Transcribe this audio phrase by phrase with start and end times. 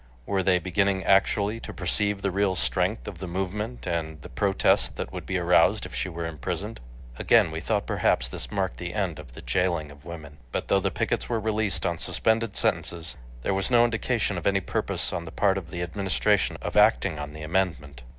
[0.25, 4.95] Were they beginning actually to perceive the real strength of the movement and the protest
[4.95, 6.79] that would be aroused if she were imprisoned?
[7.19, 10.39] Again we thought perhaps this marked the end of the jailing of women.
[10.51, 14.59] But though the pickets were released on suspended sentences, there was no indication of any
[14.59, 18.01] purpose on the part of the Administration of acting on the amendment.